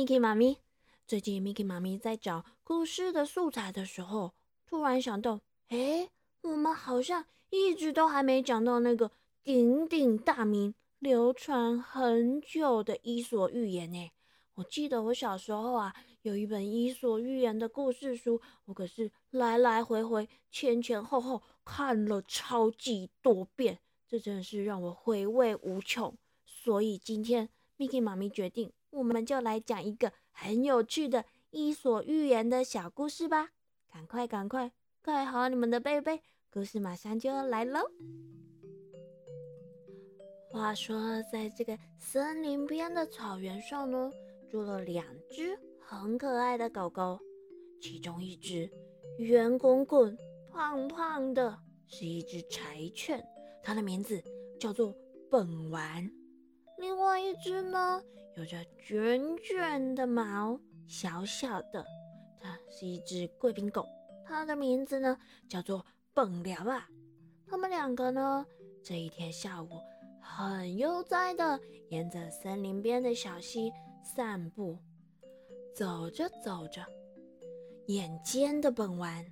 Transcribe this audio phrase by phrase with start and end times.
[0.00, 0.56] Miki 妈咪。
[1.06, 4.32] 最近 Miki 妈咪在找故事的素材的时候，
[4.66, 6.08] 突然想到，哎，
[6.40, 9.10] 我们好像一直都还没讲到那个
[9.44, 14.10] 鼎鼎大名、流传很久的《伊索寓言》呢。
[14.54, 26.16] 我记得我小时候啊，有一本《伊索寓言》的故事书，我可是来来回回、前前后后看了超级多遍，这真的是让我回味无穷。
[26.46, 33.50] 所以今天 Miki 妈咪决定，我们就来讲一个很有趣的《伊索寓言》的小故事吧！
[33.92, 36.20] 赶快赶快盖好你们的被被，
[36.52, 37.80] 故事马上就要来喽！
[40.50, 44.10] 话说，在这个森林边的草原上呢，
[44.50, 47.18] 住了两只很可爱的狗狗，
[47.80, 48.68] 其中一只
[49.18, 50.18] 圆滚滚、
[50.50, 53.24] 胖胖的，是一只柴犬，
[53.62, 54.20] 它的名字
[54.58, 54.92] 叫做
[55.30, 56.10] 本丸。
[56.78, 58.02] 另外一只呢，
[58.40, 61.84] 有着卷卷的毛，小小的，
[62.40, 63.86] 它是一只贵宾狗，
[64.24, 66.88] 它的名字呢叫做蹦聊啊。
[67.46, 68.46] 他们两个呢，
[68.82, 69.68] 这一天下午
[70.22, 73.70] 很悠哉的沿着森林边的小溪
[74.02, 74.78] 散步，
[75.76, 76.82] 走着走着，
[77.88, 79.22] 眼尖的本丸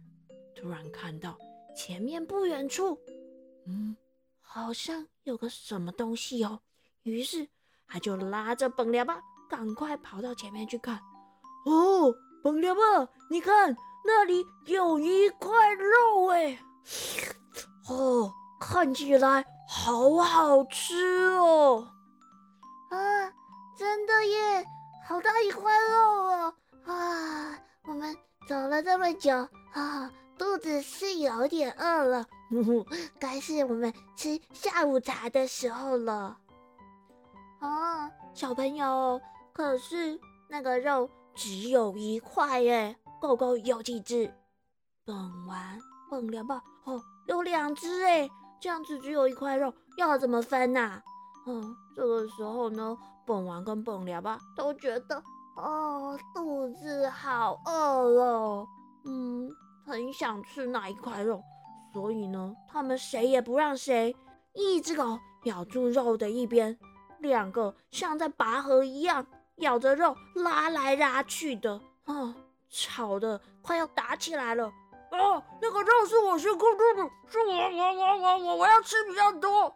[0.54, 1.38] 突然看到
[1.74, 3.00] 前面不远处，
[3.64, 3.96] 嗯，
[4.42, 6.60] 好像有个什么东西哦。
[7.04, 7.48] 于是
[7.88, 10.96] 他就拉着本良吧，赶快跑到前面去看。
[11.64, 12.82] 哦，本良吧，
[13.30, 16.58] 你看那里有一块肉哎，
[17.88, 20.94] 哦，看起来好好吃
[21.36, 21.88] 哦。
[22.90, 23.32] 啊，
[23.76, 24.66] 真的耶，
[25.06, 26.54] 好大一块肉哦。
[26.86, 28.14] 啊，我们
[28.48, 29.30] 走了这么久
[29.72, 32.26] 啊，肚子是有点饿了，
[33.18, 36.36] 该是我们吃下午茶的时候了。
[37.60, 39.20] 啊，小朋友，
[39.52, 44.32] 可是那个肉只有一块耶，狗狗有几只？
[45.04, 45.78] 本完
[46.10, 48.28] 本聊吧，哦，有两只哎，
[48.60, 51.02] 这样子只有一块肉，要怎么分呐？
[51.46, 52.96] 嗯，这个时候呢，
[53.26, 55.20] 本完跟本聊吧都觉得，
[55.56, 58.66] 哦，肚子好饿哦，
[59.04, 59.50] 嗯，
[59.84, 61.42] 很想吃那一块肉，
[61.92, 64.14] 所以呢，他们谁也不让谁，
[64.52, 66.78] 一只狗咬住肉的一边。
[67.20, 72.34] 两个像在拔河一样咬着肉拉来拉去的，啊，
[72.68, 74.72] 吵得快要打起来了。
[75.10, 79.74] 哦，那个肉是我先控制的，是我我我我我我要吃比较多。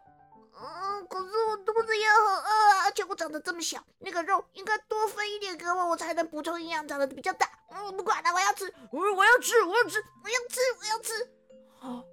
[0.55, 7.49] 嗯，可是我肚子也很饿啊，而且我长得这么小，那个肉应该多分一点给我，我才能补充营养，长得比较大。
[7.71, 11.31] 嗯，不管了，我要吃，我我要吃，我要吃，我要吃，我要吃。
[11.79, 12.03] 好，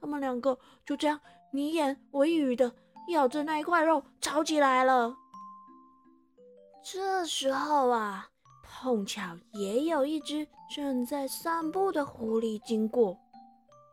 [0.00, 0.56] 他们两个
[0.86, 2.72] 就这样你言我一语的。
[3.08, 5.16] 咬着那一块肉吵起来了。
[6.84, 8.28] 这时候啊，
[8.62, 13.18] 碰巧也有一只正在散步的狐狸经过。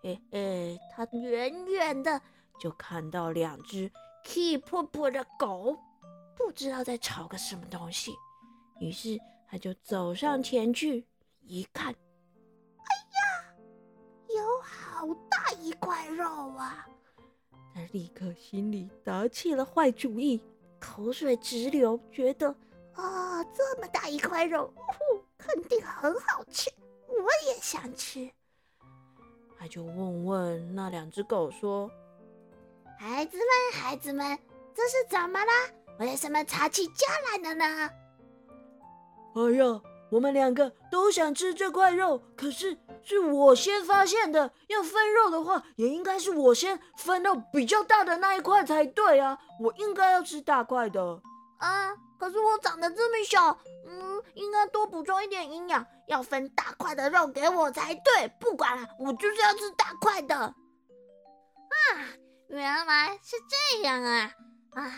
[0.02, 2.22] 嘿嘿，它远远的
[2.60, 3.92] 就看到两只
[4.24, 5.78] 气破破的狗，
[6.36, 8.14] 不知道在吵个什么东西。
[8.80, 11.06] 于是他就走上前去
[11.42, 13.54] 一看，哎呀，
[14.36, 16.26] 有好大一块肉
[16.56, 16.88] 啊！
[17.74, 20.42] 他立刻心里打起了坏主意，
[20.80, 22.54] 口水直流，觉得
[22.94, 24.74] 啊，这么大一块肉，
[25.38, 26.70] 肯定很好吃，
[27.08, 28.30] 我也想吃。
[29.58, 31.90] 他就问问那两只狗说
[32.98, 34.38] ：“孩子们，孩子们，
[34.74, 35.54] 这是怎么啦？
[36.00, 37.66] 为什么吵起架来了呢？”
[39.36, 39.82] 哎呀！
[40.12, 44.52] 我们两个都想吃这块肉，可是是我先发现的。
[44.68, 49.38] 要分肉的话，也应该是我先分到比较大的那一块才对啊！
[49.60, 51.22] 我应该要吃大块的
[51.60, 51.96] 啊！
[52.20, 53.58] 可是我长得这么小，
[53.88, 58.28] 嗯，应该多补充一点营养，要分大块的肉给我才对。
[58.40, 60.36] 不管了，我就是要吃大块的。
[60.36, 60.54] 啊，
[62.50, 64.32] 原来是这样啊！
[64.74, 64.94] 啊，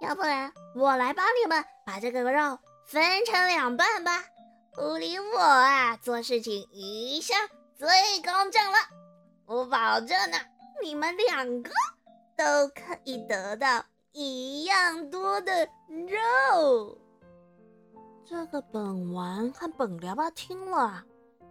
[0.00, 4.24] 要不然我来帮你们把这个肉分成两半吧。
[4.74, 7.36] 狐狸，我啊，做事情一向
[7.76, 7.86] 最
[8.24, 8.78] 公正了。
[9.44, 10.38] 我保证呢，
[10.82, 11.70] 你们两个
[12.34, 16.96] 都可以得到一样多的肉。
[18.24, 21.04] 这个本丸和本聊吧听了，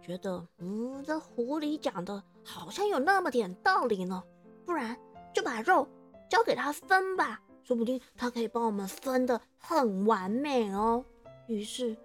[0.04, 4.20] 觉得嗯，这狐狸讲的好像有那么点道理呢。
[4.66, 4.96] 不然
[5.32, 5.86] 就把肉
[6.28, 11.04] 交给他分吧，说不定他可以帮我们分的很完美哦。
[11.46, 11.96] 于是。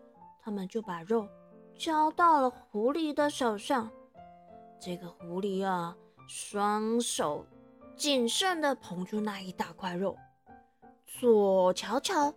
[0.47, 1.27] 他们就把肉
[1.77, 3.91] 交到了狐狸的手上。
[4.79, 5.93] 这个狐狸啊，
[6.25, 7.45] 双手
[7.97, 10.17] 谨慎地捧住那一大块肉，
[11.19, 12.33] 左瞧瞧，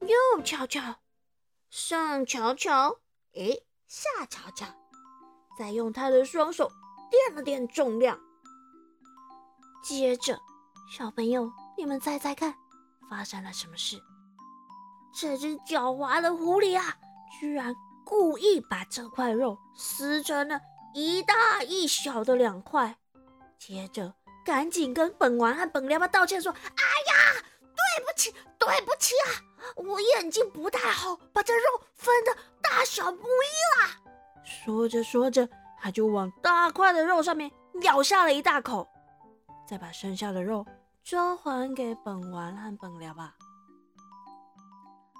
[0.00, 0.96] 右瞧瞧，
[1.68, 2.96] 上瞧瞧，
[3.34, 4.66] 诶，下瞧瞧，
[5.58, 6.72] 再用他的双手
[7.10, 8.18] 掂了掂重量。
[9.84, 10.40] 接着，
[10.96, 12.54] 小朋友，你们猜猜看，
[13.10, 14.00] 发生了什么事？
[15.12, 16.96] 这只狡猾的狐狸啊，
[17.38, 17.74] 居然
[18.04, 20.60] 故意把这块肉撕成了
[20.94, 22.96] 一大一小的两块，
[23.58, 26.82] 接着赶紧跟本丸和本凉巴道歉说：“哎
[27.12, 29.28] 呀，对不起，对不起啊，
[29.76, 31.62] 我眼睛不太好，把这肉
[31.94, 33.96] 分的大小不一啦。”
[34.44, 35.48] 说着说着，
[35.80, 37.50] 他就往大块的肉上面
[37.82, 38.88] 咬下了一大口，
[39.68, 40.66] 再把剩下的肉
[41.04, 43.34] 交还给本丸和本凉巴。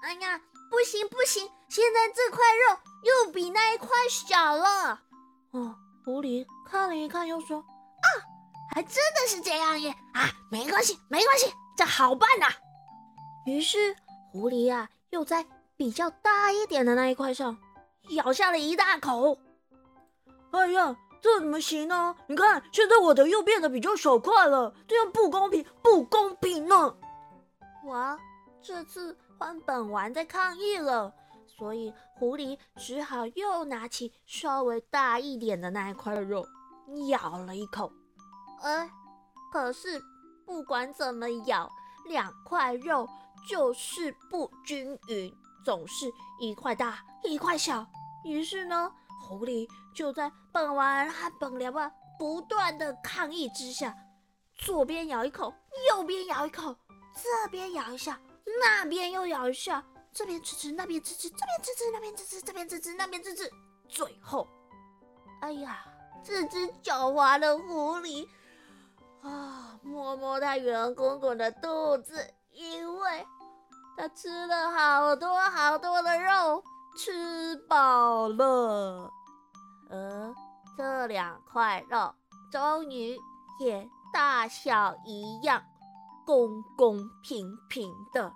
[0.03, 1.51] 哎呀，不行不行！
[1.67, 5.01] 现在这块肉又比那一块小了。
[5.51, 5.75] 哦，
[6.05, 8.07] 狐狸看了一看，又说：“啊，
[8.73, 9.93] 还真的是这样耶！
[10.13, 12.47] 啊，没关系没关系，这好办呐。”
[13.45, 13.93] 于是
[14.31, 15.45] 狐狸呀，又在
[15.75, 17.57] 比较大一点的那一块上
[18.11, 19.37] 咬下了一大口。
[20.51, 22.15] 哎呀，这怎么行呢？
[22.27, 26.95] 你看，现在我的又变得比较小块了，这样不公平，不公平呢！
[27.85, 28.17] 我，
[28.61, 29.17] 这次。
[29.41, 31.11] 换本丸在抗议了，
[31.47, 36.45] 所以狐狸只好又拿起稍微大一点的那一块肉，
[37.09, 37.91] 咬了一口。
[38.61, 38.87] 哎，
[39.51, 39.99] 可是
[40.45, 41.67] 不管怎么咬，
[42.05, 43.09] 两块肉
[43.49, 45.35] 就是不均匀，
[45.65, 46.05] 总是
[46.39, 47.83] 一块大一块小。
[48.23, 48.93] 于是呢，
[49.23, 53.97] 狐狸就在本丸和本良啊不断的抗议之下，
[54.53, 55.51] 左边咬一口，
[55.89, 56.75] 右边咬一口，
[57.15, 58.21] 这边咬一下。
[58.59, 63.49] 那边又咬一下，这边吃吃，那边吃吃，这边吃吃，那边吃吃，这边吃吃，那边吃吃。
[63.87, 64.47] 最后，
[65.41, 65.85] 哎呀，
[66.23, 68.27] 这只狡猾的狐狸
[69.21, 73.25] 啊，摸摸它圆滚滚的肚子，因为
[73.97, 76.63] 它吃了好多好多的肉，
[76.97, 79.09] 吃饱了。
[79.89, 80.33] 而
[80.77, 82.13] 这两块肉
[82.51, 83.17] 终于
[83.59, 85.63] 也大小一样。
[86.23, 88.31] 公公平平的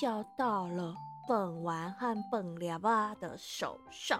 [0.00, 0.94] 交到了
[1.28, 4.18] 本丸和本凉巴的手上。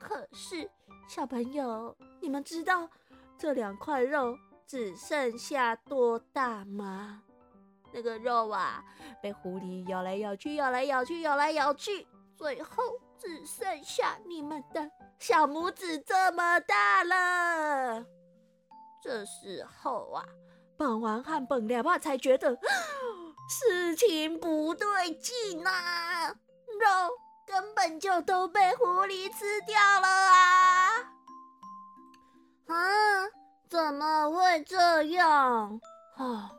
[0.00, 0.68] 可是，
[1.08, 2.90] 小朋友，你们知道
[3.38, 4.36] 这两块肉
[4.66, 7.22] 只剩下多大吗？
[7.92, 8.82] 那个肉啊，
[9.22, 12.04] 被狐狸咬来咬去，咬来咬去，咬来咬去，
[12.34, 12.82] 最后
[13.16, 18.04] 只剩下你们的小拇指这么大了。
[19.00, 20.24] 这时候啊。
[20.78, 22.54] 本丸和本凉巴才觉得
[23.48, 26.88] 事情不对劲啊，肉
[27.46, 30.98] 根本就都被狐狸吃掉了啊！
[32.66, 32.76] 啊，
[33.68, 35.80] 怎么会这样？
[36.16, 36.50] 哦，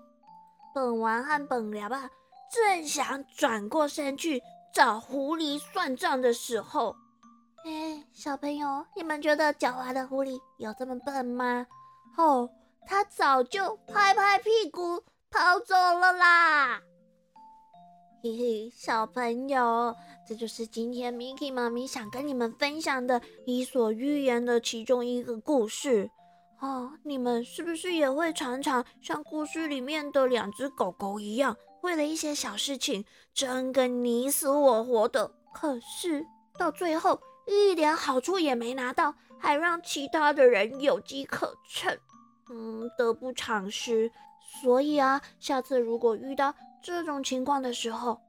[0.73, 2.09] 本王和本凉巴
[2.51, 4.41] 正想转过身去
[4.73, 6.95] 找狐狸算账的时候，
[7.65, 11.67] 哎，小朋友，你们觉得狡猾的狐狸有这么笨吗？
[12.17, 12.49] 哦。
[12.89, 16.81] 他早就拍拍屁股跑走了啦！
[18.23, 19.95] 嘿嘿，小朋友，
[20.27, 26.09] 这就是今天 Miki 妈咪想跟你们分享的《伊索寓言》的其中一个故事
[26.59, 26.93] 哦。
[27.03, 35.31] 你们是不是也会常常像故事里面的两只狗狗一样，为了一些小事情争个你死我活的？
[35.53, 36.25] 可是
[36.57, 41.97] 到最后一点好处也没拿到，还让其他的人有机可乘。
[42.49, 44.09] 嗯，得不偿失。
[44.61, 48.19] 所以啊，下次如果遇到这种情况的时候，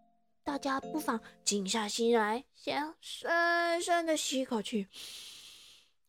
[0.45, 4.87] 大家不妨静下心来，先深深的吸一口气，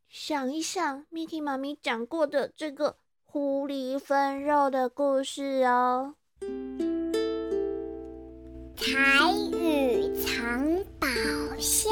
[0.09, 6.15] 想一想 Miki 妈咪讲过的这个狐狸分肉的故事哦。
[8.75, 8.87] 彩
[9.51, 11.07] 雨藏宝
[11.59, 11.91] 箱。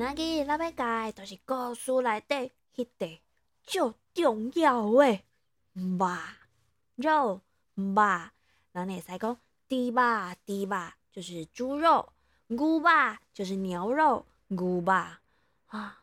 [0.00, 3.06] 那个咱要教都是故事内底迄个
[3.70, 3.80] 最
[4.12, 5.20] 重要的
[5.74, 6.08] 肉
[6.96, 7.40] 肉
[7.76, 7.90] 肉，
[8.72, 9.36] 咱会使讲
[9.68, 12.08] 猪肉猪肉就是猪肉，
[12.48, 12.90] 牛肉
[13.32, 15.20] 就是牛肉牛肉啊。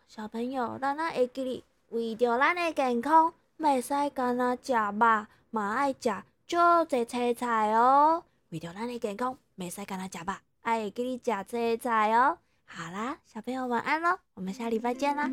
[0.07, 5.27] 小朋友，咱啊会记哩，为着咱的健康，袂使干那食肉，嘛
[5.73, 8.23] 爱食足侪青菜哦。
[8.47, 12.37] 为着咱的健康，袂使干那食肉，爱会记哩食青菜哦。
[12.63, 15.29] 好啦，小朋友晚安喽，我们下礼拜见啦。